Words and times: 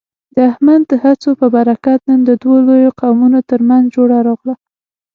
د 0.35 0.37
احمد 0.51 0.81
د 0.89 0.91
هڅو 1.03 1.29
په 1.39 1.47
برکت، 1.55 1.99
نن 2.09 2.19
د 2.29 2.31
دوو 2.41 2.55
لویو 2.67 2.97
قومونو 3.01 3.39
ترمنځ 3.49 3.83
جوړه 3.95 4.17
راغله. 4.27 4.55